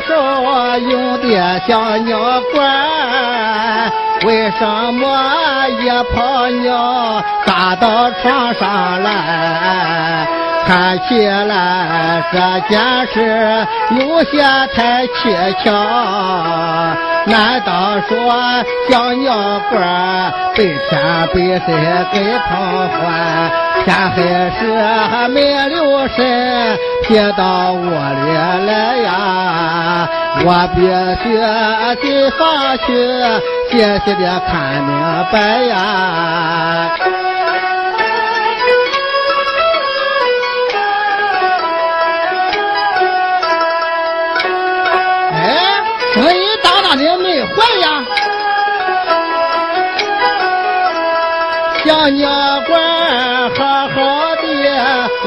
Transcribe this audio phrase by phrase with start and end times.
[0.00, 2.18] 手用的小尿
[2.54, 2.66] 管，
[4.24, 5.04] 为什么
[5.68, 10.26] 一泡尿打到床上来？
[10.66, 13.66] 看起来这件事
[13.98, 14.42] 有些
[14.74, 15.72] 太蹊跷，
[17.24, 18.12] 难道说
[18.90, 19.32] 小鸟
[19.70, 19.80] 官
[20.54, 20.58] 白
[20.90, 21.66] 天被谁
[22.12, 22.50] 给碰
[22.90, 23.00] 坏？
[23.84, 24.16] 天黑
[24.58, 24.60] 时
[25.10, 27.86] 还没留神撇到屋里
[28.66, 30.08] 来呀？
[30.44, 30.80] 我必
[31.22, 32.38] 须得上
[32.86, 32.86] 去
[33.70, 33.72] 仔
[34.04, 34.50] 细的看
[34.84, 34.90] 明
[35.32, 35.72] 白呀！
[45.34, 45.36] 哎
[46.14, 47.84] 声音大大的没坏呀，
[51.84, 52.47] 小鸟馆好好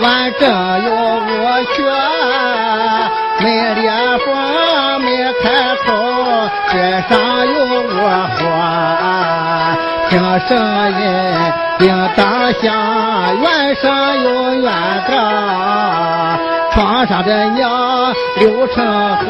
[0.02, 0.50] 完整
[0.84, 1.30] 又无
[1.76, 1.78] 缺，
[3.40, 3.46] 没
[3.76, 3.92] 裂
[4.26, 4.28] 缝
[5.02, 5.08] 没
[5.44, 5.46] 开
[5.86, 5.88] 口，
[6.72, 6.74] 边
[7.08, 7.12] 上
[7.46, 8.02] 有窝
[8.38, 9.78] 花，
[10.10, 10.14] 听
[10.48, 10.50] 声
[11.00, 11.04] 音
[11.78, 11.82] 叮
[12.16, 12.66] 当响，
[13.42, 13.84] 远声
[14.24, 14.66] 有远
[15.08, 15.12] 高。
[16.74, 17.70] 床上的娘
[18.38, 18.84] 流成
[19.18, 19.24] 河，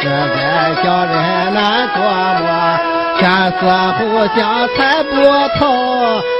[0.00, 1.14] 实在叫人
[1.54, 1.96] 难琢
[2.40, 2.46] 磨。
[3.18, 3.66] 天色
[3.98, 5.10] 不将猜不
[5.58, 5.66] 透，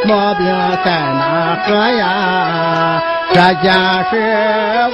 [0.06, 0.46] 毛病
[0.84, 3.02] 在哪个呀？
[3.34, 3.72] 这件
[4.10, 4.16] 事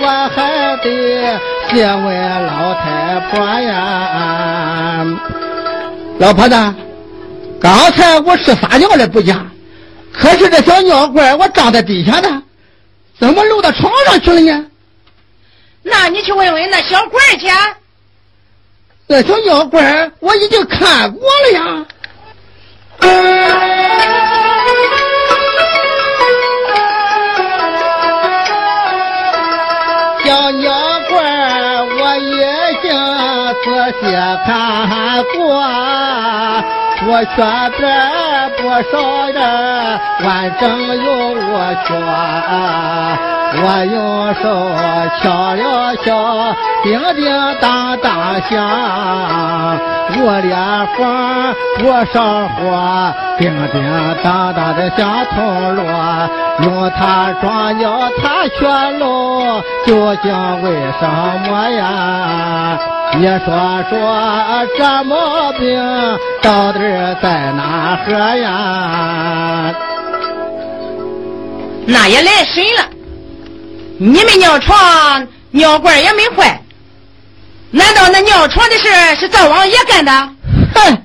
[0.01, 1.39] 我还得
[1.71, 5.05] 先问老太婆呀。
[6.19, 6.75] 老婆子，
[7.61, 9.45] 刚才我是撒尿了不假，
[10.13, 12.29] 可是这小尿罐我装在底下的，
[13.21, 14.65] 怎么漏到床上去了呢？
[15.83, 17.47] 那你去问问那小官去。
[19.07, 21.87] 那小妖怪我已经看过了呀。
[30.25, 30.73] 小妖
[31.11, 31.21] 怪
[31.83, 32.33] 我已
[32.83, 32.91] 经
[33.63, 33.67] 仔
[34.01, 34.15] 细
[34.47, 35.61] 看过，
[37.07, 37.37] 我缺
[37.79, 37.83] 点
[38.57, 38.93] 不少
[39.33, 39.39] 的，
[40.25, 40.27] 完
[40.59, 40.63] 整
[41.05, 41.07] 有
[41.53, 41.53] 我
[41.85, 41.89] 缺。
[43.57, 43.95] 我用
[44.43, 44.45] 手
[45.23, 46.07] 敲了敲，
[46.83, 47.25] 叮叮
[47.61, 48.51] 当当响，
[50.19, 50.57] 我裂
[50.97, 50.99] 缝
[51.79, 51.83] 不
[52.13, 53.77] 上火，叮叮
[54.25, 55.85] 当当的像铜锣，
[56.63, 58.67] 用它装尿它却
[58.99, 60.33] 漏，究竟
[60.63, 61.03] 为什
[61.49, 62.79] 么呀？
[63.17, 66.81] 你说说这毛病到底
[67.23, 69.75] 在哪喝呀？
[71.87, 72.89] 那也来神了。
[73.99, 76.61] 你们尿床尿罐也没坏，
[77.71, 80.13] 难道那尿床的事是灶王爷干的？
[80.75, 81.03] 哼，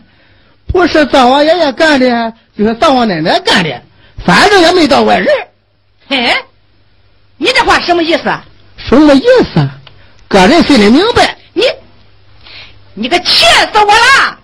[0.74, 3.70] 不是灶王爷爷干的，就是灶王奶奶干的，
[4.26, 5.28] 反正也没到外人。
[6.08, 6.36] 嘿，
[7.38, 8.24] 你这话什么意思？
[8.78, 9.70] 什么意思？
[10.28, 11.36] 个人心里明白。
[13.02, 14.38] 你，可气死我了！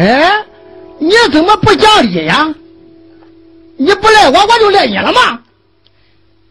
[0.00, 0.44] 哎，
[0.98, 2.54] 你怎么不讲理呀？
[3.76, 5.42] 你不赖我，我就赖你了吗？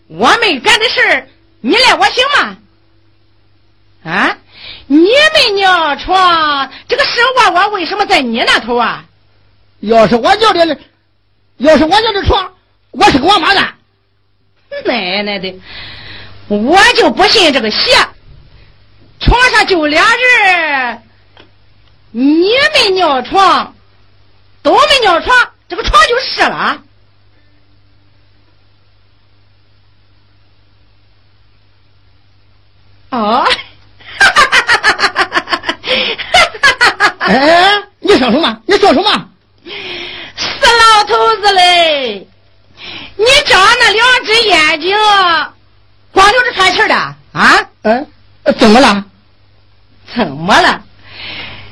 [0.07, 1.27] 我没干的事
[1.61, 2.57] 你赖我行吗？
[4.03, 4.37] 啊，
[4.85, 9.03] 你没尿床，这个屎窝窝为什么在你那头啊？
[9.79, 10.77] 要是我尿的，
[11.57, 12.53] 要是我尿的床，
[12.91, 13.73] 我是个王八蛋。
[14.85, 15.59] 奶奶的，
[16.49, 17.91] 我就不信这个邪。
[19.19, 21.01] 床上就俩人。
[22.11, 23.75] 你没尿床，
[24.63, 26.81] 都没尿床，这个床就湿了。
[33.11, 33.43] 哦，
[34.19, 34.87] 哈哈哈哈
[36.61, 37.15] 哈哈！
[37.19, 38.61] 哎，你说什么？
[38.65, 39.29] 你说什么？
[40.35, 42.27] 死老头子嘞！
[43.17, 44.97] 你长那两只眼睛，
[46.11, 46.95] 光溜着喘气的
[47.33, 47.67] 啊？
[47.83, 48.05] 哎，
[48.57, 49.03] 怎么了？
[50.15, 50.83] 怎么了？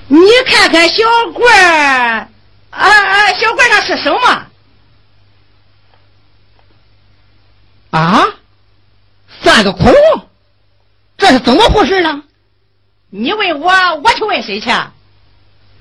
[0.08, 2.28] 你看看小罐儿，
[2.72, 4.20] 啊啊，小罐上是什么？
[7.92, 8.26] 啊？
[9.42, 10.22] 三个窟窿，
[11.18, 12.24] 这是怎么回事呢？
[13.10, 13.72] 你问我，
[14.04, 14.70] 我去问谁去？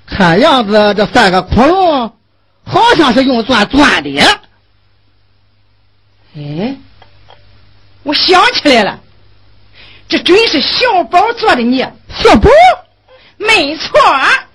[0.07, 2.13] 看样子这三个窟窿
[2.65, 4.21] 好像是用钻钻的。
[6.37, 6.77] 哎，
[8.03, 9.01] 我想起来了，
[10.09, 11.93] 这准是小宝做的孽。
[12.23, 12.51] 小宝，
[13.39, 14.47] 没错啊。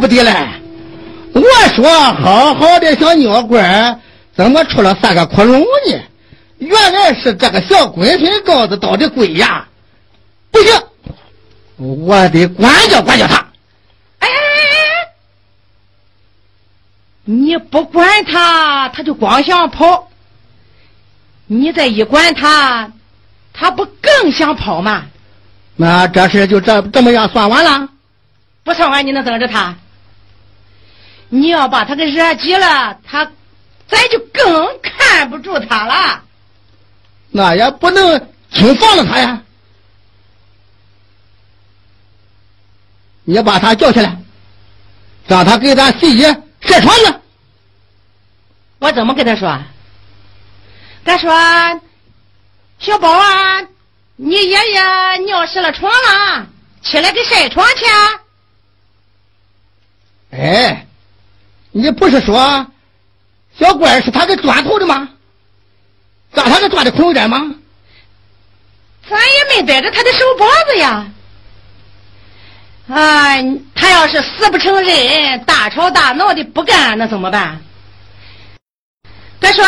[0.00, 0.48] 不得了！
[1.32, 1.42] 我
[1.74, 4.00] 说好好的小尿罐，
[4.34, 6.02] 怎么出了三个窟窿呢？
[6.58, 9.66] 原来是这个小滚水膏子捣的鬼呀！
[10.50, 10.72] 不行，
[11.76, 13.46] 我得管教管教他。
[14.18, 14.28] 哎，
[17.24, 20.08] 你不管他，他就光想跑；
[21.46, 22.92] 你再一管他，
[23.52, 25.04] 他不更想跑吗？
[25.76, 27.88] 那这事就这这么样算完了？
[28.64, 29.76] 不算完，你能等着他？
[31.30, 33.24] 你要把他给惹急了，他
[33.88, 36.22] 咱就更看不住他了。
[37.30, 39.40] 那也不能轻放了他呀！
[43.22, 44.16] 你把他叫起来，
[45.28, 46.22] 让他给咱洗衣
[46.60, 47.14] 晒床去。
[48.80, 49.62] 我怎么跟他说？
[51.04, 51.30] 他说
[52.80, 53.62] ：“小宝啊，
[54.16, 56.46] 你爷爷尿湿了床了，
[56.82, 57.84] 起来给晒床去。”
[60.36, 60.86] 哎。
[61.72, 62.66] 你不是说
[63.58, 65.08] 小官是他给钻头的吗？
[66.32, 67.54] 让他给钻的空点吗？
[69.08, 71.06] 咱也没逮着他的手脖子呀！
[72.88, 73.44] 哎，
[73.74, 77.60] 他要是死不承认，大吵大闹的不干，那怎么办？
[79.40, 79.64] 他说：“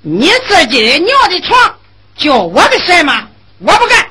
[0.00, 1.74] 你自己尿的床，
[2.16, 3.28] 叫我的事吗？
[3.58, 4.06] 我不干。”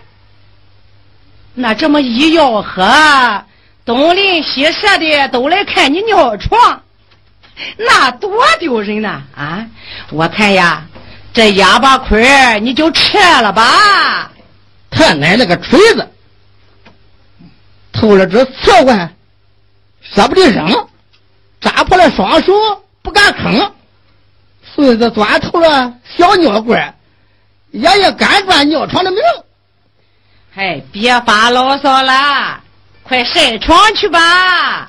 [1.55, 3.46] 那这么一吆喝。
[3.89, 6.84] 东邻西舍的都来看你尿床，
[7.75, 9.24] 那多丢人呐！
[9.36, 9.65] 啊，
[10.12, 10.86] 我看呀，
[11.34, 14.31] 这哑巴亏你就撤了吧。
[14.91, 16.08] 他奶奶个锤子，
[17.91, 19.15] 偷了只瓷罐，
[20.03, 20.88] 舍不得扔，
[21.60, 22.53] 扎破了双手
[23.01, 23.72] 不敢吭。
[24.75, 26.93] 孙子钻透了小尿罐，
[27.72, 29.19] 爷爷敢断尿床的命。
[30.53, 32.62] 嗨，别发牢骚了。
[33.10, 34.88] 快晒床去吧！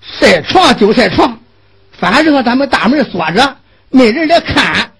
[0.00, 1.38] 晒床就晒床，
[2.00, 3.56] 反正咱们大门锁着，
[3.90, 4.90] 没人来看。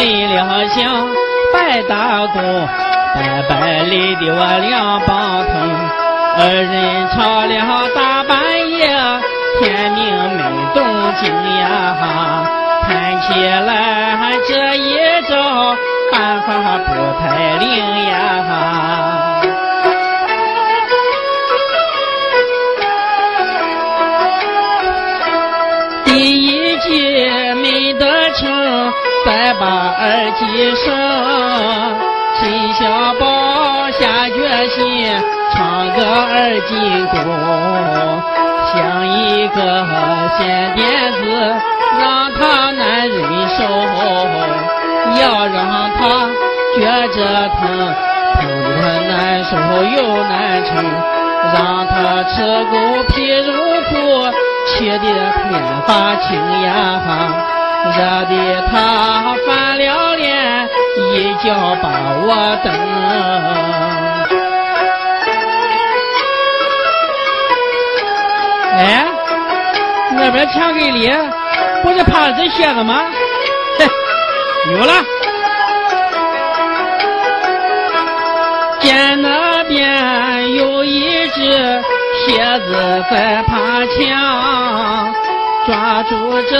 [0.00, 1.06] 为了想
[1.52, 2.38] 白大姑，
[3.14, 5.52] 白白累的我两膀疼。
[6.38, 7.52] 二人吵了
[7.94, 8.40] 大半
[8.70, 8.88] 夜，
[9.60, 10.00] 天明
[10.38, 10.40] 没
[10.72, 10.82] 动
[11.20, 12.48] 静呀。
[12.88, 14.96] 看起来这一
[15.28, 15.76] 招
[16.10, 16.88] 办法不
[17.20, 17.68] 太灵
[18.08, 19.09] 呀。
[29.24, 29.66] 再把
[29.98, 30.86] 二斤生，
[32.34, 32.88] 心小
[33.20, 35.14] 宝下决心，
[35.52, 37.18] 唱个二进宫，
[38.72, 39.58] 想一个
[40.38, 40.40] 现
[40.74, 41.20] 点子，
[41.98, 43.58] 让他难忍受，
[45.20, 45.58] 要让
[45.98, 46.00] 他
[46.74, 47.18] 觉着
[47.60, 47.60] 疼，
[48.40, 49.50] 疼的难受
[49.84, 50.70] 又难撑，
[51.52, 52.34] 让他吃
[52.64, 52.72] 够
[53.08, 53.52] 皮肉
[53.90, 53.92] 苦，
[54.66, 55.04] 吃的
[55.50, 55.52] 面
[55.86, 56.28] 发青
[56.62, 56.70] 呀！
[57.84, 58.32] 惹得
[58.70, 61.48] 他翻了脸，一脚
[61.82, 61.88] 把
[62.22, 62.28] 我
[62.62, 62.72] 蹬。
[68.76, 69.04] 哎，
[70.12, 71.10] 那边墙根里
[71.82, 73.04] 不是趴着这蝎子吗？
[73.78, 73.86] 嘿
[74.72, 74.92] 有了，
[78.80, 81.82] 见那边有一只
[82.26, 85.14] 蝎子在爬墙，
[85.66, 86.56] 抓住这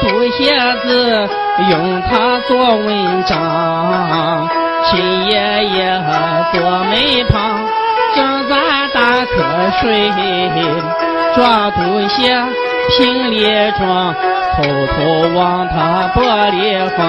[0.00, 1.28] 毒蝎子，
[1.70, 4.48] 用它做文章。
[4.84, 6.02] 亲爷爷
[6.52, 6.92] 坐门
[7.28, 7.60] 旁，
[8.14, 8.56] 正在
[8.92, 10.10] 打瞌睡。
[11.34, 12.34] 抓毒蝎，
[12.90, 13.44] 平里
[13.78, 14.14] 装，
[14.56, 14.94] 偷偷
[15.34, 16.20] 往他玻
[16.50, 17.00] 璃放，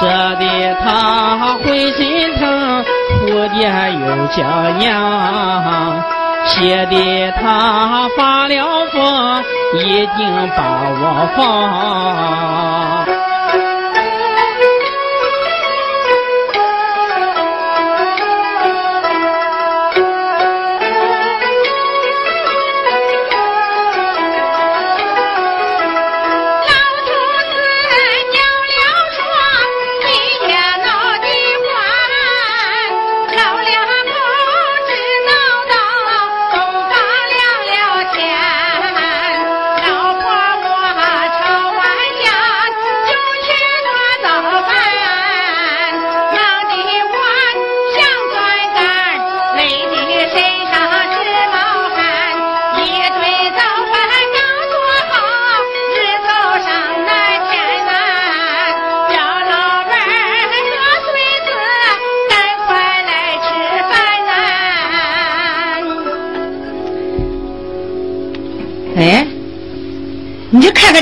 [0.00, 0.42] 惹得
[0.80, 1.98] 他浑身
[2.36, 2.84] 疼，
[3.26, 3.58] 蝴蝶
[3.94, 4.38] 又叫
[4.78, 6.02] 娘，
[6.46, 9.42] 气得他发了疯，
[9.74, 13.17] 一定把我放。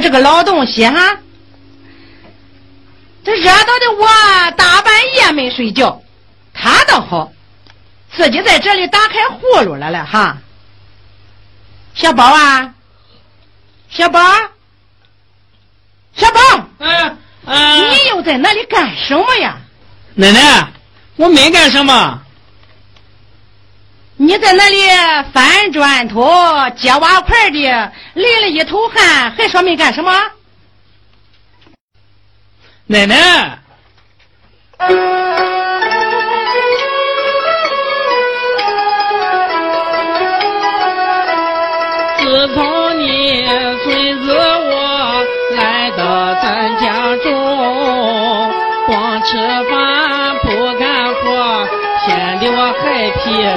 [0.00, 1.19] 这个老东西哈，
[3.25, 6.03] 这热到的我大半夜没睡觉，
[6.53, 7.33] 他倒好，
[8.15, 10.38] 自己在这里打开呼噜了了哈。
[11.95, 12.75] 小宝啊，
[13.88, 14.21] 小宝，
[16.15, 16.41] 小宝，
[16.79, 19.57] 嗯嗯，你又在那里干什么呀？
[20.15, 20.73] 奶奶，
[21.17, 22.23] 我没干什么。
[24.19, 24.81] 你在那里
[25.33, 26.27] 翻砖头、
[26.75, 30.11] 接瓦块的，累了一头汗，还说没干什么？
[32.87, 33.59] 奶奶，
[42.19, 43.45] 自从你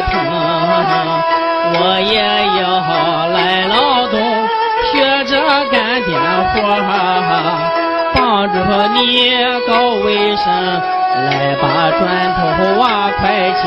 [0.02, 0.12] 疼。
[1.72, 2.16] 我也
[2.60, 2.62] 要
[3.30, 3.38] 来
[3.68, 4.18] 劳动，
[4.92, 5.32] 学着
[5.72, 6.10] 干点
[6.50, 6.56] 活，
[8.16, 8.18] 帮
[8.50, 8.56] 助
[8.94, 9.00] 你
[9.68, 9.70] 搞
[10.04, 10.46] 卫生，
[11.26, 11.28] 来
[11.62, 11.64] 把
[12.00, 12.00] 砖
[12.36, 12.40] 头
[12.80, 12.84] 瓦
[13.20, 13.62] 块清。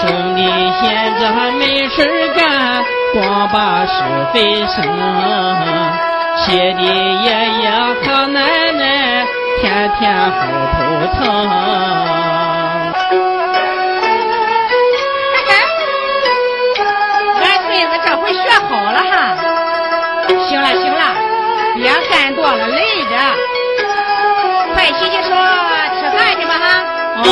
[0.00, 0.02] 兄
[0.36, 0.40] 弟
[0.80, 0.84] 闲
[1.18, 1.22] 着
[1.58, 1.96] 没事
[2.36, 3.94] 干，光把是
[4.32, 4.76] 非生，
[6.36, 7.26] 气的爷
[7.60, 7.64] 爷
[8.02, 8.38] 和奶
[8.72, 9.26] 奶
[9.60, 10.00] 天天
[10.30, 10.36] 后
[10.72, 10.78] 头
[11.18, 11.18] 疼。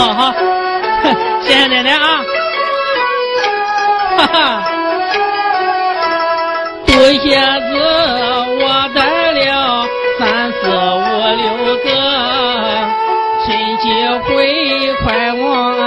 [0.00, 0.28] 哈。
[0.28, 0.34] 哦
[1.02, 1.10] 好，
[1.40, 1.98] 谢谢奶奶啊。
[4.18, 4.34] 哈哈，
[6.86, 7.72] 毒蝎子
[8.58, 8.62] 我
[8.94, 8.98] 带
[9.32, 9.86] 了
[10.18, 11.44] 三四五六
[11.84, 11.86] 个，
[13.44, 13.46] 亲
[13.78, 13.84] 戚
[14.24, 14.26] 会
[15.04, 15.44] 快往
[15.78, 15.86] 俺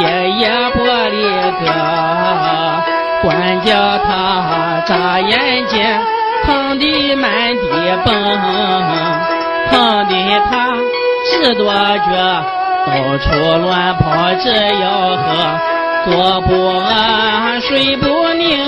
[0.00, 0.76] 爷爷玻
[1.10, 1.16] 璃
[1.60, 1.62] 个，
[3.22, 3.26] 管
[3.62, 3.68] 叫
[3.98, 4.08] 他
[4.86, 5.76] 眨眼睛。
[6.44, 6.84] 疼的
[7.16, 7.60] 满地
[8.04, 8.08] 蹦，
[9.70, 9.72] 疼
[10.06, 10.12] 的
[10.48, 10.50] 他
[11.26, 11.66] 直跺
[11.98, 12.06] 脚，
[12.88, 13.28] 到处
[13.58, 15.20] 乱跑，这吆喝，
[16.06, 18.58] 坐不安，睡不宁，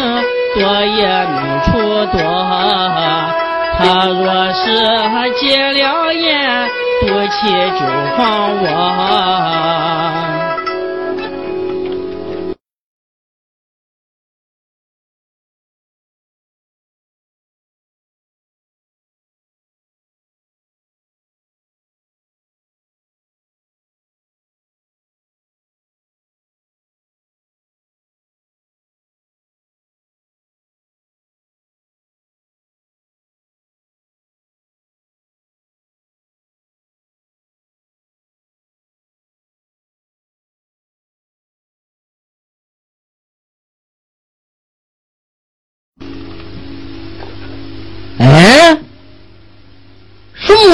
[0.54, 1.70] 多也没处
[2.12, 2.20] 躲。
[3.78, 4.62] 他若是
[5.40, 6.68] 戒了烟，
[7.00, 7.48] 赌气
[7.78, 7.80] 就
[8.16, 8.20] 放
[8.60, 8.66] 我。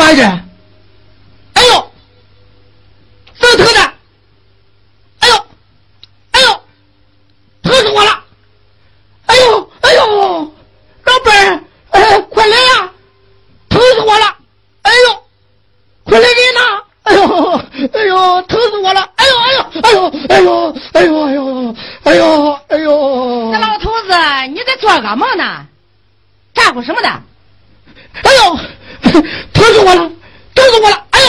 [0.07, 0.41] 哎呀？
[1.55, 1.93] 哎呦，
[3.41, 3.81] 真疼的！
[5.19, 5.47] 哎呦，
[6.31, 6.61] 哎呦，
[7.65, 8.23] 疼死我了！
[9.27, 10.53] 哎呦，哎呦，
[11.03, 11.61] 老伴儿，
[11.91, 12.89] 哎，快来呀！
[13.69, 14.37] 疼死我了！
[14.83, 15.23] 哎呦，
[16.05, 16.85] 快来人呐！
[17.03, 17.61] 哎呦，
[17.93, 19.11] 哎呦，疼死我了！
[19.17, 23.53] 哎呦，哎呦，哎呦，哎呦，哎呦，哎呦，哎呦，哎呦！
[23.53, 24.15] 这老头子，
[24.55, 25.67] 你在做噩梦呢？
[26.55, 27.09] 咋呼什么的？
[28.23, 28.57] 哎呦，
[29.53, 30.11] 疼死我了！
[30.55, 31.05] 疼死我了！
[31.11, 31.29] 哎呦，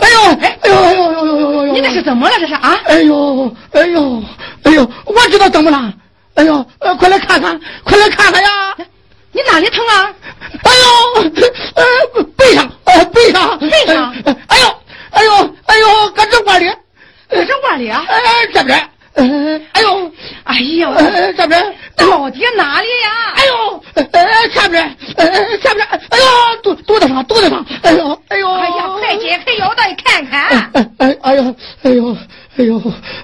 [0.00, 1.72] 哎呦，哎呦，哎呦，哎呦，哎呦，哎呦！
[1.74, 2.38] 你这是怎么了？
[2.40, 2.80] 这是啊？
[2.84, 3.02] 哎
[3.42, 4.22] 呦，哎呦，
[4.64, 4.90] 哎呦！
[5.06, 5.92] 我知道怎么了。
[6.34, 8.76] 哎呦，呃，快来看看，快来看看呀！
[9.32, 10.14] 你哪里疼啊？
[10.64, 11.22] 哎呦，
[11.74, 14.14] 呃，背上，呃，背上，背上。
[14.48, 14.76] 哎呦，
[15.10, 16.70] 哎呦，哎呦，搁这窝里，
[17.28, 18.04] 搁这窝里啊？
[18.08, 18.20] 哎，
[18.52, 18.88] 这边。
[19.14, 20.10] 哎呦，
[20.44, 20.92] 哎呦，
[21.36, 23.10] 这边到底哪里呀？
[23.36, 25.26] 哎呦，呃，下边，呃，
[25.58, 26.24] 下边，哎呦，
[26.62, 30.70] 肚肚子上，肚子上，哎呦，哎呦，哎呀，快解开腰带看看。
[30.72, 32.16] 哎哎哎呦，哎呦，
[32.56, 32.80] 哎呦，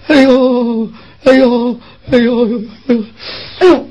[0.06, 0.88] 哎呦，
[1.24, 2.46] 哎呦，哎呦，
[2.88, 3.04] 哎呦，
[3.60, 3.88] 哎呦，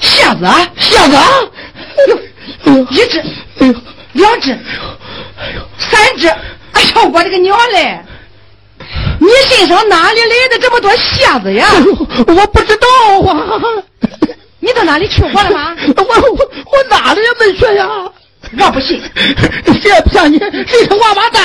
[0.00, 1.28] 瞎子啊，瞎子啊，
[2.64, 3.20] 哎呦，一只，
[3.58, 3.74] 哎呦，
[4.12, 8.00] 两只，哎呦，三只，哎呦，我的个娘嘞！
[9.20, 11.68] 你身上哪里来的这么多瞎子呀？
[12.26, 12.88] 我不知道
[13.30, 13.60] 啊。
[14.58, 15.76] 你到哪里去过了吗？
[15.96, 17.88] 我我我哪里也没去呀。
[18.58, 19.00] 我不信，
[19.80, 21.42] 谁也不像你，谁是王八蛋？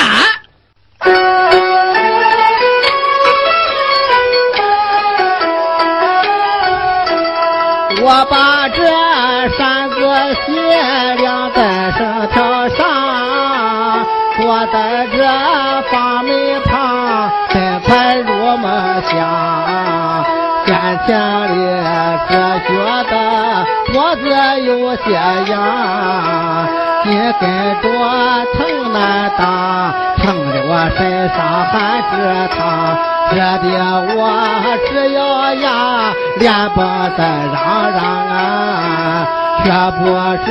[8.10, 8.80] 我把这
[9.58, 9.96] 扇子
[10.46, 10.48] 鞋
[11.16, 12.78] 晾在身条上，
[14.34, 15.18] 坐在这
[15.90, 17.30] 房门旁。
[17.84, 18.66] 快入梦
[19.02, 19.14] 乡，
[20.66, 20.70] 眼
[21.06, 21.08] 前
[21.48, 21.54] 里
[22.28, 22.32] 只
[22.66, 22.68] 觉
[23.10, 23.12] 得
[23.92, 24.22] 脖子
[24.62, 25.06] 有些
[25.50, 25.52] 痒，
[27.04, 27.48] 筋跟
[27.82, 27.84] 着
[28.54, 32.12] 疼难当，疼得我身上汗直
[32.56, 32.58] 淌，
[33.32, 33.66] 热的
[34.16, 34.20] 我
[34.88, 35.18] 直咬
[35.54, 36.76] 牙，连蹦
[37.16, 37.20] 带
[37.52, 37.56] 嚷
[37.92, 37.96] 嚷
[38.28, 39.26] 啊，
[39.62, 39.66] 却
[39.98, 40.00] 不
[40.44, 40.48] 知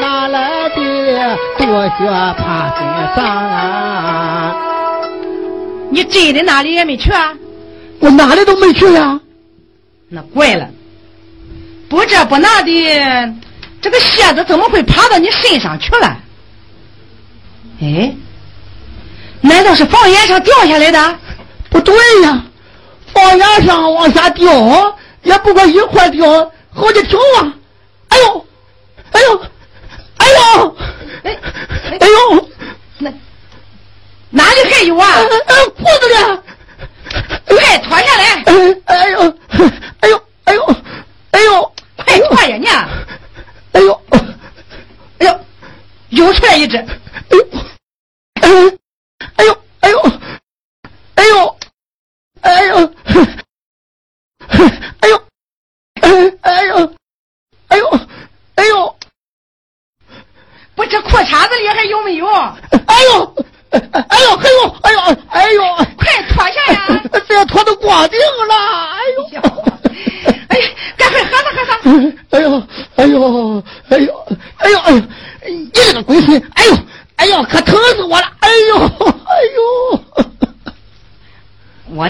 [0.00, 1.98] 哪来的多血
[2.38, 2.80] 爬身
[3.14, 4.56] 上啊。
[5.90, 7.32] 你真的哪里也没去啊？
[8.00, 9.20] 我哪里都没去呀。
[10.08, 10.68] 那怪了，
[11.88, 13.34] 不这不那的，
[13.86, 16.18] 这个蝎子怎么会爬到你身上去了？
[17.80, 18.12] 哎，
[19.40, 21.18] 难道是房檐上掉下来的？
[21.70, 22.42] 不对呀，
[23.12, 27.54] 房檐上往下掉，也不过一块掉好几条啊！
[28.08, 28.46] 哎呦，
[29.12, 29.44] 哎呦，
[30.16, 30.76] 哎呦，
[31.22, 31.38] 哎，
[32.00, 32.48] 哎呦，
[32.98, 33.12] 那。
[34.30, 35.22] 哪里还有啊？
[35.76, 36.42] 裤子呢，
[37.46, 38.42] 快脱下来！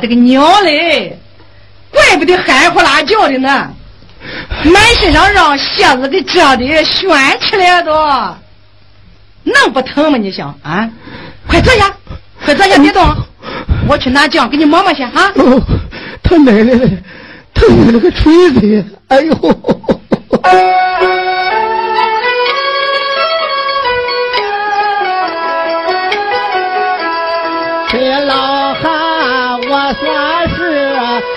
[0.07, 1.19] 我的个娘嘞！
[1.90, 3.69] 怪不得喊呼啦叫的呢，
[4.64, 7.09] 满身上让蝎子给蛰的悬
[7.40, 7.92] 起来都，
[9.42, 10.16] 能不疼吗？
[10.19, 10.88] 你想啊？
[11.49, 11.92] 快坐下，
[12.45, 13.03] 快坐下，别动！
[13.88, 15.11] 我去拿酱给你抹抹去啊！
[16.23, 16.88] 他奶奶的，
[17.53, 18.85] 他奶奶个锤子呀！
[19.09, 19.35] 哎呦！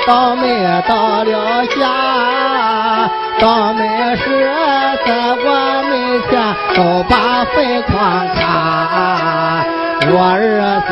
[0.10, 0.42] 倒霉
[0.88, 1.86] 到了家，
[3.40, 4.24] 倒霉是
[5.06, 5.46] 在我
[5.88, 5.94] 门
[6.28, 6.32] 前
[6.74, 7.94] 都把坟框
[8.34, 9.64] 卡。
[10.12, 10.90] 我儿子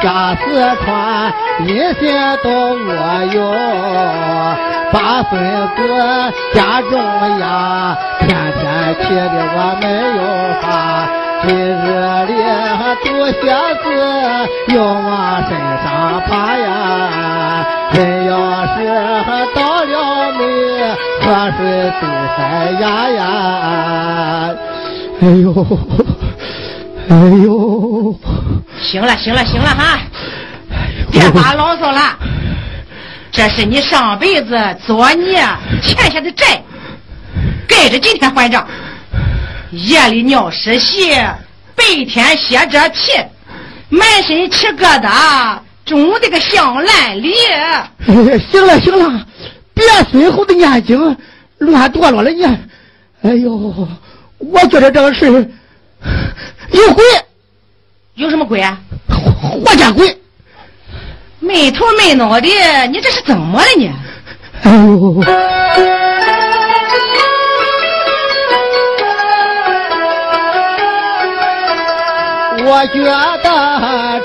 [0.00, 0.42] 下四
[0.86, 0.88] 川，
[1.66, 1.68] 一
[2.00, 2.48] 心都
[2.88, 2.90] 我
[3.30, 3.38] 有，
[4.90, 5.30] 把孙
[5.76, 5.78] 子
[6.54, 6.92] 家中
[7.40, 7.44] 养，
[8.20, 8.26] 天
[8.56, 8.64] 天
[9.02, 9.84] 气的我没
[10.16, 10.18] 有
[10.62, 10.64] 法。
[11.42, 11.56] 今日
[12.26, 12.34] 里
[13.02, 13.40] 毒蝎
[13.82, 13.86] 子
[14.74, 15.50] 又往身
[15.82, 18.32] 上爬呀，真要
[18.76, 18.84] 是
[19.54, 20.40] 倒了霉，
[21.22, 22.02] 河水都
[22.36, 22.38] 塞
[22.80, 23.20] 牙呀，
[25.22, 25.66] 哎呦！
[27.08, 28.14] 哎呦！
[28.78, 29.98] 行了，行了，行了哈！
[31.10, 32.18] 别发牢骚了。
[33.32, 35.42] 这是你上辈子作孽
[35.82, 36.62] 欠下的债，
[37.66, 38.66] 该着今天还账。
[39.72, 41.24] 夜里尿湿鞋，
[41.76, 43.12] 白天歇着皮，
[43.88, 47.32] 满身起疙瘩，肿的个像烂梨。
[48.50, 49.26] 行了行了，
[49.72, 51.16] 别孙猴子念经，
[51.58, 52.44] 乱哆嗦了你。
[53.22, 53.88] 哎呦，
[54.38, 57.04] 我觉得这个事有鬼，
[58.14, 58.78] 有什么鬼啊？
[59.08, 60.16] 活见鬼！
[61.38, 62.48] 没头没脑的，
[62.88, 63.90] 你这是怎么了你？
[64.62, 65.24] 哎呦！
[72.72, 73.48] 我觉得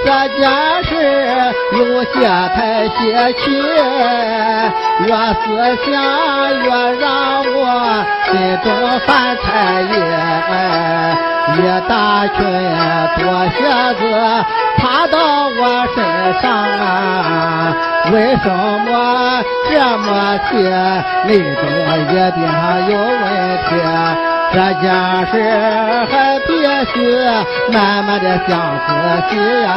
[0.06, 0.40] 这件
[0.84, 0.92] 事
[1.72, 2.14] 有些
[2.54, 2.56] 太
[2.90, 2.94] 稀
[3.40, 3.44] 奇，
[5.00, 5.10] 越
[5.42, 5.44] 思
[5.84, 5.90] 想
[6.62, 6.64] 越
[7.00, 7.04] 让
[7.42, 7.50] 我
[8.30, 8.32] 心
[8.64, 8.66] 中
[9.08, 9.10] 犯
[9.42, 9.46] 猜
[9.82, 9.94] 疑。
[11.58, 11.58] 一
[11.90, 11.92] 大
[12.28, 12.38] 群
[13.18, 13.58] 多鞋
[13.96, 14.02] 子
[14.78, 15.16] 爬到
[15.48, 15.60] 我
[15.96, 15.98] 身
[16.40, 17.74] 上啊！
[18.12, 18.88] 为什么
[19.72, 20.08] 这么
[20.52, 20.54] 些？
[21.26, 21.66] 内中
[21.98, 22.38] 一定
[22.90, 23.26] 有问
[23.66, 24.35] 题。
[24.56, 24.88] 这件
[25.28, 25.36] 事
[26.10, 26.50] 还必
[26.94, 26.96] 须
[27.74, 28.56] 慢慢的想
[28.88, 28.90] 仔
[29.30, 29.68] 细呀！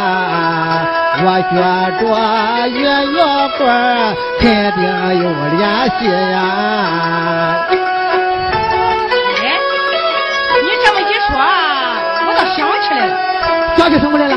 [1.20, 1.52] 我觉
[1.98, 2.00] 着
[2.68, 2.78] 与
[3.12, 3.18] 鸟
[3.58, 4.80] 官肯定
[5.20, 5.24] 有
[5.56, 5.60] 联
[5.98, 6.38] 系呀！
[9.34, 9.42] 哎，
[10.62, 11.34] 你这么一说，
[12.24, 13.12] 我倒想起来了
[13.76, 14.32] 想起什么来了？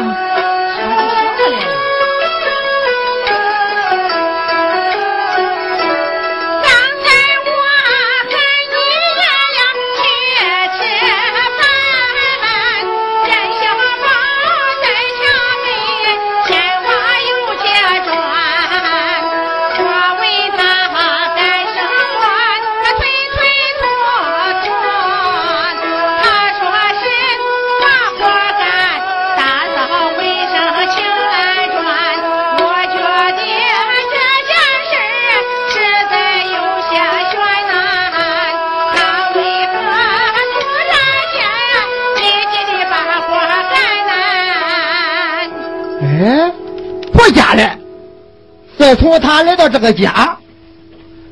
[48.92, 50.38] 自从他来到这个家，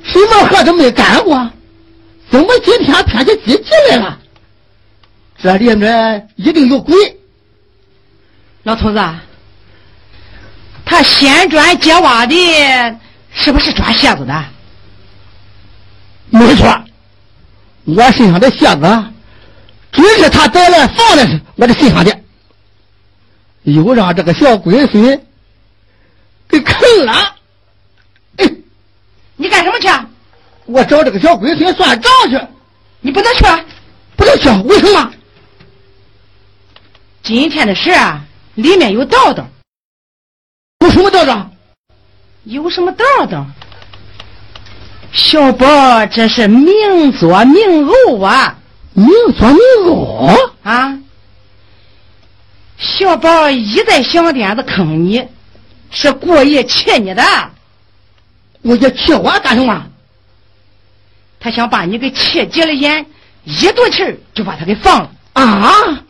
[0.02, 1.52] 什么活都没干过，
[2.30, 4.18] 怎么今天偏起积极来了？
[5.38, 6.96] 这里面一定有鬼。
[8.64, 9.00] 老头子，
[10.86, 13.00] 他掀砖揭瓦的，
[13.34, 14.46] 是不是抓蝎子的？
[16.30, 16.82] 没错，
[17.84, 19.04] 我身上的蝎子，
[19.92, 22.20] 准是他带来放在我的身上的，
[23.64, 25.22] 又让这个小龟孙
[26.48, 27.36] 给啃了。
[29.60, 30.08] 你干什么去？
[30.66, 32.40] 我找这个小龟孙算账去。
[33.02, 33.44] 你不能去，
[34.16, 35.12] 不能去，为什么？
[37.24, 38.22] 今天的事啊，
[38.56, 39.46] 里面有道道。
[40.80, 41.50] 有什么道道？
[42.44, 43.46] 有什么道道？
[45.12, 48.56] 小宝这是明作明呕啊！
[48.94, 51.00] 明作明呕啊！
[52.78, 55.28] 小宝一再想点子坑你，
[55.90, 57.24] 是故意气你的。
[58.62, 59.86] 我要气我干什么？
[61.40, 63.06] 他想把你给气急了眼，
[63.46, 66.04] 一赌气就把他给放了啊！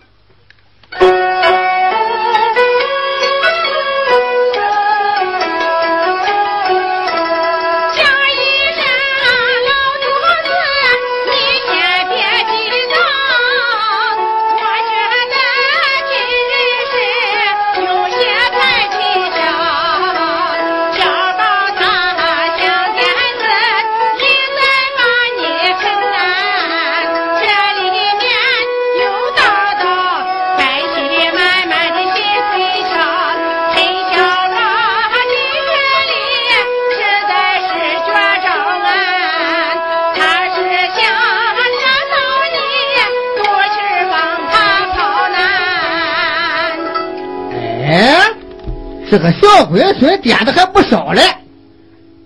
[49.21, 51.21] 这个小龟孙点的还不少嘞，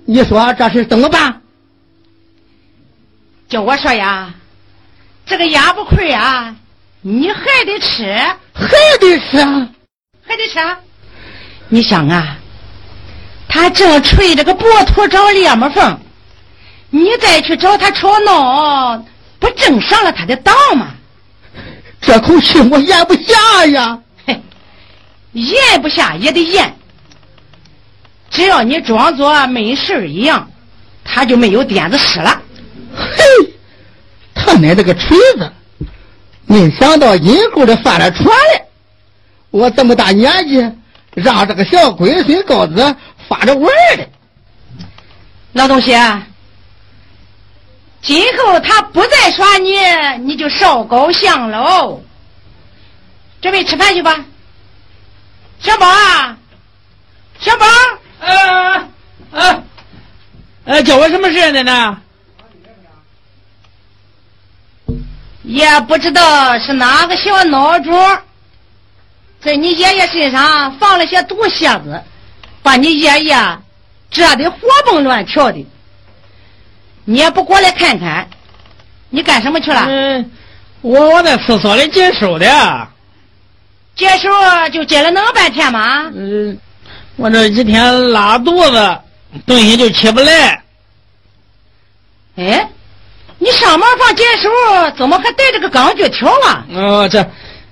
[0.06, 1.42] 你说这事怎么办？
[3.50, 4.32] 叫我说呀，
[5.26, 6.56] 这个鸭不亏啊，
[7.02, 8.16] 你还得吃，
[8.54, 8.68] 还
[9.00, 9.38] 得吃，
[10.24, 10.60] 还得吃。
[11.68, 12.38] 你想啊，
[13.50, 16.00] 他正吹这个薄土找裂么缝，
[16.92, 19.04] 你再去找他吵闹，
[19.40, 20.92] 不正上了他的当吗？
[22.00, 24.00] 这口气我咽不下呀。
[25.32, 26.72] 咽不下也得咽，
[28.34, 30.50] 只要你装作没事一样，
[31.06, 32.42] 他就没有点子使了。
[32.94, 33.24] 嘿，
[34.34, 35.52] 他奶奶个锤子！
[36.46, 38.66] 没想到阴沟里翻了船了。
[39.50, 40.60] 我这么大年纪，
[41.14, 42.96] 让这个小龟孙羔子
[43.28, 44.10] 发着玩的。
[45.54, 45.96] 老东西，
[48.02, 49.78] 今后他不再耍你，
[50.26, 52.02] 你就少高兴喽。
[53.42, 54.26] 准备吃饭去吧。
[55.60, 56.38] 小宝啊，
[57.40, 57.66] 小宝，
[58.26, 58.90] 呃
[59.32, 59.64] 呃，
[60.66, 61.96] 呃，叫我什么事奶奶？
[65.44, 68.18] 也不知道是哪个小孬种，
[69.42, 72.02] 在你爷爷身上放了些毒蝎子，
[72.62, 73.36] 把你爷爷
[74.10, 75.68] 蛰得活蹦乱跳的。
[77.04, 78.30] 你也不过来看看，
[79.10, 79.86] 你干什么去了？
[79.90, 80.32] 嗯，
[80.82, 82.88] 我我在厕所里解手的。
[83.96, 84.30] 解手
[84.72, 86.10] 就解了那么半天吗？
[86.16, 86.58] 嗯，
[87.16, 89.00] 我这几天拉肚子，
[89.46, 90.64] 东西就起不来。
[92.36, 92.68] 哎，
[93.38, 94.50] 你上茅房接手，
[94.98, 96.66] 怎么还带着个钢锯条啊？
[96.74, 97.22] 哦，这，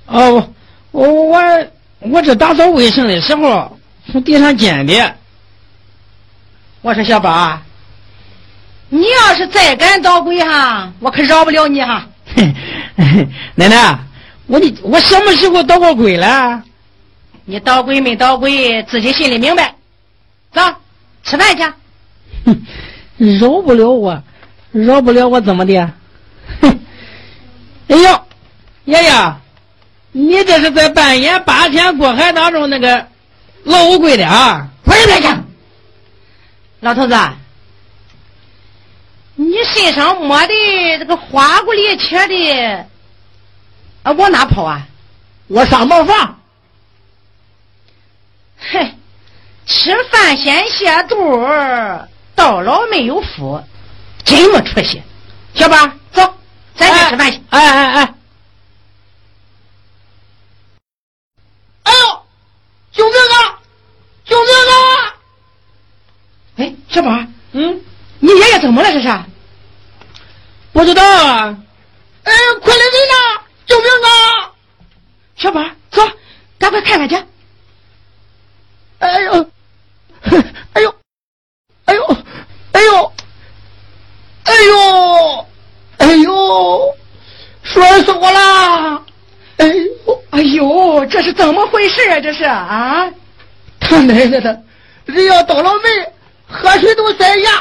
[0.06, 0.50] 哦，
[0.92, 1.66] 我
[2.00, 3.78] 我这打扫卫生的时候
[4.12, 5.16] 从地上捡的。
[6.82, 7.62] 我说小宝啊，
[8.90, 12.08] 你要是再敢捣鬼哈，我可饶不了你哈！
[13.56, 14.00] 奶奶，
[14.48, 16.64] 我你我什么时候捣过鬼了？
[17.46, 19.76] 你捣鬼没捣鬼，自己心里明白。
[20.54, 20.62] 走，
[21.24, 21.64] 吃饭去。
[22.46, 24.24] 哼，饶不了我，
[24.72, 25.92] 饶不了我怎么的？
[26.62, 26.80] 哼！
[27.88, 28.26] 哎呦，
[28.86, 29.34] 爷爷，
[30.12, 33.08] 你这是在扮演八仙过海当中那个
[33.64, 34.68] 老乌龟的啊？
[34.84, 35.28] 快点去！
[36.82, 37.16] 老头子，
[39.36, 40.54] 你身上抹的
[41.00, 42.86] 这个花骨里切的，
[44.04, 44.88] 啊，往哪跑啊？
[45.48, 46.38] 我上茅房。
[48.70, 48.94] 嘿，
[49.66, 51.18] 吃饭先泻肚，
[52.36, 53.62] 到老没有福，
[54.24, 55.02] 真没出息。
[55.56, 55.76] 小宝，
[56.14, 56.34] 走，
[56.76, 57.42] 咱去吃饭去。
[57.50, 58.14] 哎哎哎！
[61.84, 62.26] 哎呦，
[62.92, 63.60] 救命啊！
[64.26, 65.16] 救命啊！
[66.58, 67.10] 哎，小宝，
[67.54, 67.82] 嗯，
[68.20, 68.92] 你爷爷怎么了？
[68.94, 69.22] 这是？
[70.72, 71.58] 不知道啊。
[72.24, 73.42] 哎，快来人呐！
[73.66, 74.52] 救命啊！
[75.36, 76.08] 小宝，走，
[76.60, 77.18] 赶快看看去。
[79.02, 79.46] 哎呦，
[80.74, 80.96] 哎呦，
[81.86, 82.18] 哎呦，
[82.72, 83.12] 哎呦，
[84.44, 85.46] 哎呦，
[85.98, 86.96] 哎呦，
[87.64, 89.04] 摔死我了！
[89.58, 92.20] 哎呦，哎呦，这是怎么回事啊？
[92.20, 93.10] 这是啊！
[93.80, 94.64] 他奶奶的，
[95.06, 95.90] 人要倒了霉，
[96.48, 97.52] 喝水都塞牙。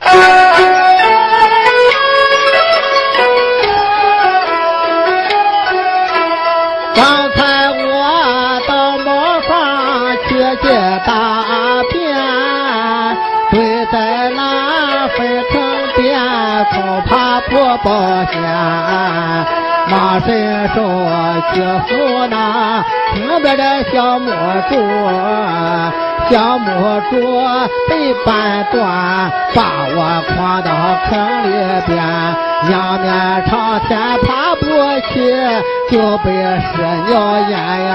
[0.00, 0.14] 刚
[20.24, 20.76] 伸手
[21.52, 21.90] 去扶
[22.30, 22.34] 那
[23.12, 24.30] 旁边的小木
[24.68, 24.74] 柱，
[26.30, 26.66] 小木
[27.10, 27.12] 柱
[27.88, 28.80] 被绊断，
[29.54, 29.58] 把
[29.94, 30.70] 我框到
[31.08, 31.10] 坑
[31.42, 31.50] 里
[31.86, 31.96] 边，
[32.70, 33.06] 仰面
[33.48, 33.50] 朝
[33.88, 33.90] 天
[34.22, 34.64] 爬不
[35.08, 35.12] 起，
[35.90, 36.72] 就被屎
[37.08, 37.12] 尿
[37.48, 37.52] 淹
[37.86, 37.92] 呀，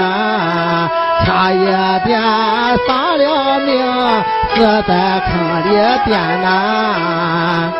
[1.24, 1.56] 差一
[2.06, 2.20] 点
[2.86, 3.68] 丧了命，
[4.54, 4.90] 死在
[5.26, 5.30] 坑
[5.64, 5.68] 里
[6.04, 6.12] 边
[6.42, 7.72] 呐！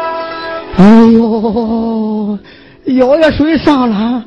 [0.78, 0.82] 哎
[1.12, 2.38] 呦！
[2.86, 4.22] 腰也摔伤了，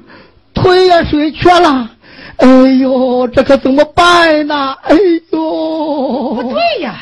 [0.71, 1.89] 腿也水缺了，
[2.37, 2.47] 哎
[2.79, 4.73] 呦，这可怎么办呢？
[4.83, 4.95] 哎
[5.31, 6.95] 呦，不对呀，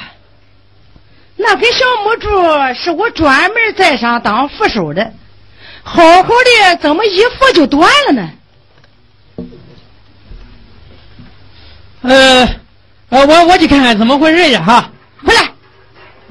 [1.35, 2.27] 那根小木柱
[2.73, 5.13] 是我专门在上当扶手的，
[5.83, 8.29] 好好的怎么一扶就断了呢？
[12.01, 12.49] 呃，
[13.09, 14.89] 呃，我我去看看怎么回事去哈。
[15.23, 15.41] 回来。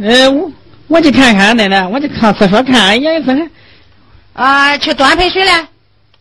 [0.01, 0.51] 呃，我
[0.89, 3.47] 我去看看奶奶，我去上厕所看看爷爷怎么。
[4.33, 5.69] 啊，去端盆水来，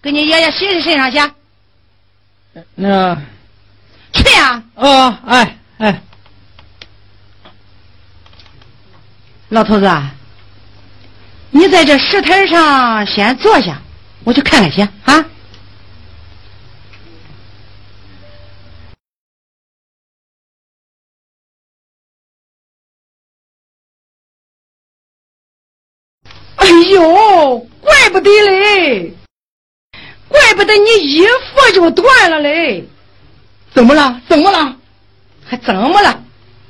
[0.02, 1.18] 给你爷爷洗洗身上去。
[2.76, 3.16] 那，
[4.14, 4.64] 去呀！
[4.76, 6.02] 哦，哎哎，
[9.50, 9.88] 老头子，
[11.52, 13.82] 你在这石台上先坐下，
[14.24, 15.26] 我去看看去啊。
[26.56, 29.14] 哎呦，怪不得嘞，
[30.28, 32.88] 怪不得你一服就断了嘞。
[33.74, 34.22] 怎么了？
[34.28, 34.76] 怎么了？
[35.46, 36.24] 还怎么了？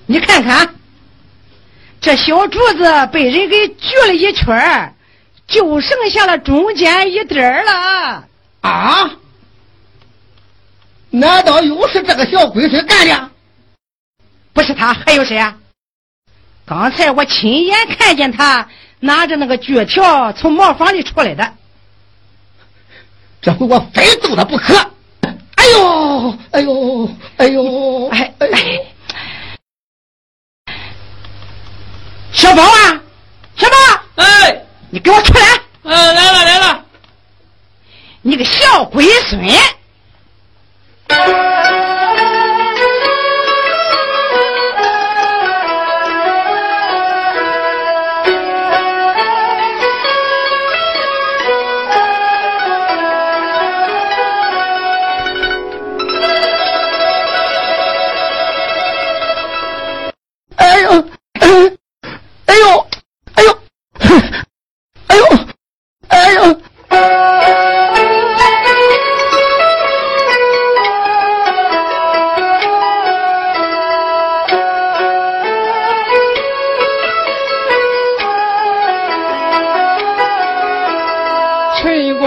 [0.06, 0.76] 你看看，
[2.00, 4.94] 这小柱子被人给锯了一圈
[5.48, 8.28] 就剩下了中间一点儿了。
[8.62, 9.12] 啊？
[11.10, 13.30] 难道又是这个小鬼孙干的？
[14.54, 15.56] 不是他，还有谁啊？
[16.66, 18.68] 刚才我亲眼看见他。
[19.00, 21.54] 拿着那个锯条从茅房里出来的，
[23.42, 24.76] 这回我非揍他不可！
[25.56, 28.48] 哎呦，哎呦，哎呦，哎哎！
[32.32, 33.02] 小宝啊，
[33.56, 33.76] 小宝，
[34.16, 35.42] 哎，你给我出来！
[35.84, 36.86] 哎，来了来了，
[38.22, 39.40] 你个小龟孙！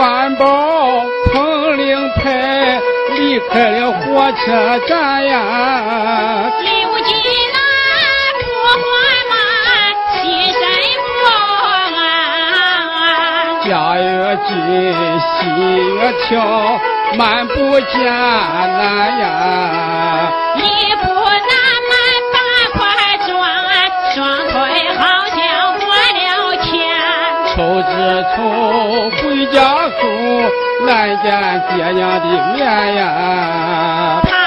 [0.01, 2.81] 官宝彭令牌
[3.19, 6.51] 离开了火车站呀。
[6.63, 7.15] 刘金
[7.53, 7.59] 那
[8.41, 8.43] 不
[8.81, 8.83] 还
[9.29, 9.35] 马，
[10.23, 10.59] 心神
[11.05, 11.13] 不
[11.67, 12.01] 安。
[13.69, 13.69] 家
[14.01, 14.09] 越
[14.49, 14.49] 近，
[15.21, 15.39] 心
[15.95, 16.33] 越跳，
[17.19, 19.23] 漫不艰难呀。
[20.57, 21.20] 一步。
[29.53, 30.09] 家后，
[30.87, 31.29] 难见
[31.75, 34.40] 爹娘的面呀。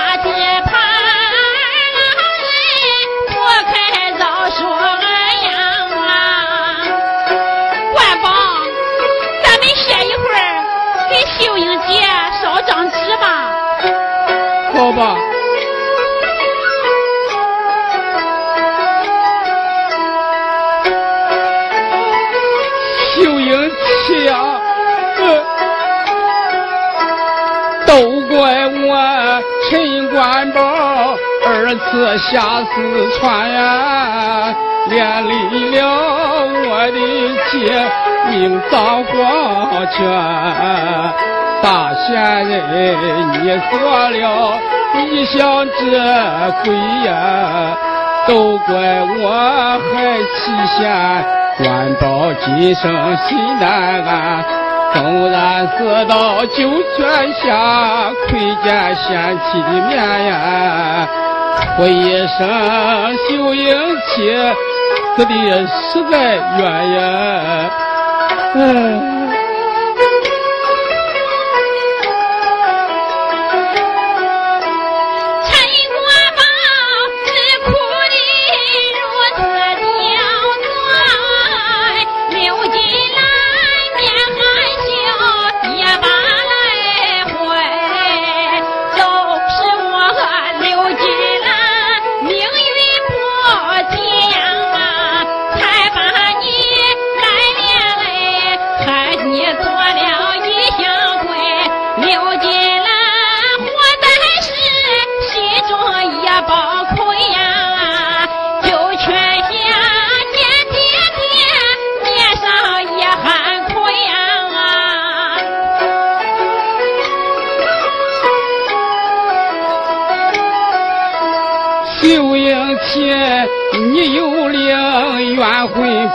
[31.74, 34.54] 二次下四川呀，
[34.90, 35.32] 连累
[35.72, 35.82] 了
[36.70, 37.00] 我的
[37.50, 37.58] 姐
[38.30, 39.12] 命丧黄
[39.88, 39.98] 泉。
[41.64, 42.14] 大仙
[42.48, 42.54] 人，
[43.32, 43.36] 你
[43.72, 43.74] 做
[44.12, 44.14] 了
[44.94, 45.82] 一项这
[46.64, 46.76] 鬼
[47.08, 47.76] 呀，
[48.28, 48.76] 都怪
[49.18, 49.92] 我还
[50.38, 51.26] 欺贤，
[51.58, 54.46] 官保今生心难安。
[54.94, 61.08] 纵然死到九泉下，窥见贤妻的面呀，
[61.80, 62.40] 我一生
[63.30, 63.66] 修营
[64.08, 64.34] 妻，
[65.16, 65.34] 死的
[65.68, 66.62] 实在冤
[66.94, 67.02] 呀，
[68.56, 69.23] 哎。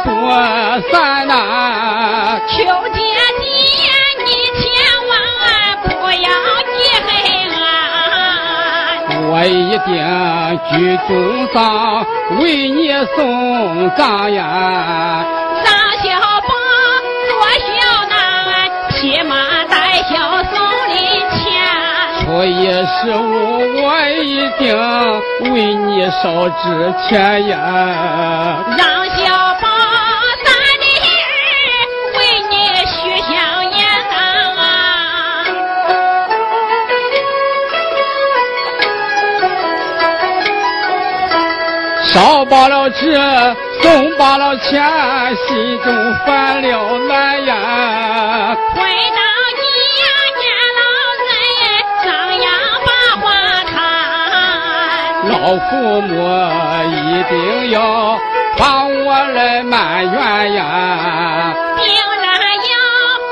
[0.05, 0.11] 不
[0.91, 2.41] 散呐！
[2.49, 2.57] 求
[2.89, 2.99] 姐
[3.41, 3.45] 姐，
[4.25, 4.29] 你
[4.59, 4.63] 千
[5.09, 5.11] 万
[5.83, 6.27] 不要
[6.73, 6.77] 记
[7.07, 7.09] 恨
[7.55, 7.63] 啊。
[9.31, 9.51] 我一
[9.85, 9.91] 定
[10.71, 10.73] 居
[11.07, 11.11] 中
[11.53, 11.57] 丧，
[12.41, 12.81] 为你
[13.17, 13.19] 送
[13.97, 13.99] 葬
[14.33, 14.41] 呀！
[15.65, 15.67] 张
[16.03, 16.07] 小
[16.43, 16.51] 宝
[17.29, 17.31] 做
[17.67, 17.69] 小
[18.09, 18.17] 男，
[18.91, 19.33] 骑马
[19.65, 19.75] 带
[20.09, 20.13] 孝
[20.45, 20.55] 送
[20.89, 20.97] 礼
[21.31, 21.37] 钱。
[22.21, 23.27] 初一十五，
[23.83, 23.87] 我
[24.23, 24.27] 一
[24.59, 24.67] 定
[25.53, 26.63] 为你烧纸
[27.09, 27.59] 钱呀！
[42.19, 43.15] 烧罢了纸，
[43.81, 44.83] 送罢了钱，
[45.47, 45.95] 心中
[46.27, 48.57] 烦了难呀！
[48.75, 48.81] 回
[49.15, 49.21] 到
[49.55, 49.63] 家，
[50.35, 50.43] 见
[50.75, 50.81] 老
[51.29, 51.31] 人
[52.03, 52.07] 张
[52.41, 52.47] 牙
[52.85, 52.91] 把
[53.21, 53.25] 话
[53.71, 53.71] 谈。
[55.31, 55.33] 老
[55.71, 56.11] 父母
[56.91, 58.19] 一定要
[58.57, 58.67] 帮
[59.05, 61.55] 我来埋怨呀！
[61.77, 61.87] 定
[62.21, 62.27] 然
[62.67, 62.75] 要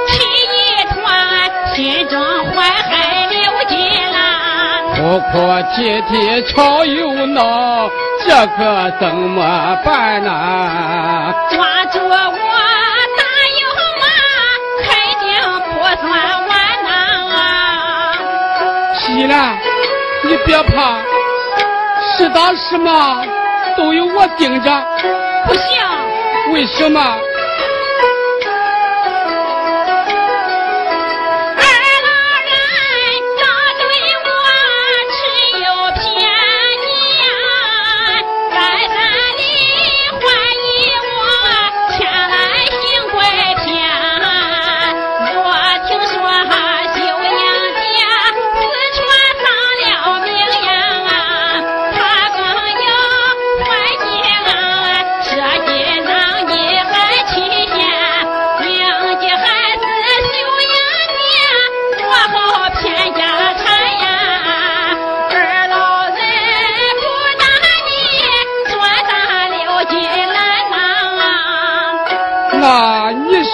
[0.06, 0.14] 气
[0.54, 0.56] 一
[0.94, 1.04] 团，
[1.74, 2.14] 心中
[2.54, 2.90] 怀恨
[3.30, 3.74] 流金
[4.12, 4.14] 兰。
[4.94, 5.34] 哭哭
[5.74, 6.14] 啼啼
[6.52, 7.90] 吵又闹，
[8.26, 9.40] 这可怎么
[9.84, 11.32] 办呐？
[11.50, 12.16] 抓住我
[13.16, 13.22] 大
[13.60, 13.64] 有
[14.02, 14.04] 马，
[14.82, 14.88] 肯
[15.20, 15.26] 定
[15.70, 16.08] 不算
[16.48, 16.50] 完
[16.84, 16.88] 呐！
[18.98, 19.56] 喜兰，
[20.24, 20.98] 你别怕，
[22.16, 23.24] 是打是骂
[23.76, 24.70] 都有我盯着。
[25.46, 25.62] 不行，
[26.52, 27.00] 为什么？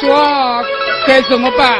[0.03, 0.64] 说
[1.07, 1.78] 该怎么办？